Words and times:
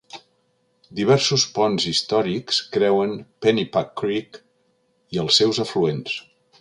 Diversos 0.99 1.43
ponts 1.57 1.85
històrics 1.91 2.61
creuen 2.77 3.13
Pennypack 3.47 3.93
Creek 4.03 4.41
i 5.19 5.23
els 5.27 5.39
seus 5.43 5.61
afluents. 5.67 6.17